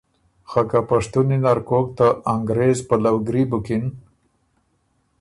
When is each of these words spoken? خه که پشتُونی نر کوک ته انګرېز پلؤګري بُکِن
خه 0.49 0.61
که 0.69 0.79
پشتُونی 0.89 1.37
نر 1.45 1.59
کوک 1.67 1.87
ته 1.97 2.07
انګرېز 2.33 2.79
پلؤګري 2.87 3.43
بُکِن 3.49 3.83